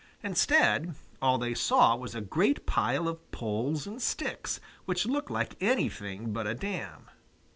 [0.23, 5.53] Instead, all they saw was a great pile of poles and sticks which looked like
[5.61, 7.05] anything but a dam.